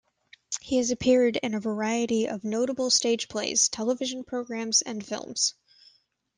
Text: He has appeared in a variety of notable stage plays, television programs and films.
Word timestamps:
He 0.61 0.77
has 0.77 0.89
appeared 0.89 1.37
in 1.37 1.53
a 1.53 1.59
variety 1.59 2.27
of 2.27 2.43
notable 2.43 2.89
stage 2.89 3.27
plays, 3.29 3.69
television 3.69 4.23
programs 4.23 4.81
and 4.81 5.05
films. 5.05 5.53